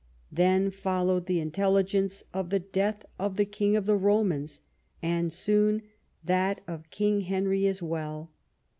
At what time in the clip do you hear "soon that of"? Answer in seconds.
5.31-6.89